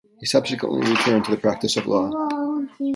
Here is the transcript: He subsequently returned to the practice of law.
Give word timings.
He 0.19 0.25
subsequently 0.25 0.79
returned 0.89 1.25
to 1.25 1.29
the 1.29 1.37
practice 1.37 1.77
of 1.77 1.85
law. 1.85 2.09